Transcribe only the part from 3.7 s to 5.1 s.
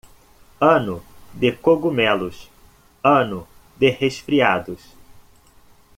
de resfriados.